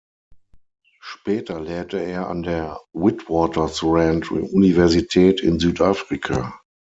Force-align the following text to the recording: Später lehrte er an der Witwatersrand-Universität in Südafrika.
Später 0.99 1.59
lehrte 1.61 1.99
er 2.03 2.27
an 2.27 2.41
der 2.41 2.81
Witwatersrand-Universität 2.91 5.41
in 5.41 5.59
Südafrika. 5.59 6.59